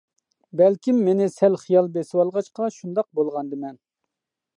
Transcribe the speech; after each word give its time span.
بەلكىم 0.59 1.01
مېنى 1.09 1.27
سەل 1.33 1.57
خىيال 1.63 1.89
بېسىۋالغاچقا 1.97 2.71
شۇنداق 2.79 3.07
بولغاندىمەن. 3.21 3.77